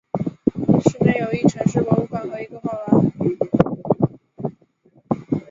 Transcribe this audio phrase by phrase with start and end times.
[0.83, 3.11] 市内有一城市博物馆和一个画廊。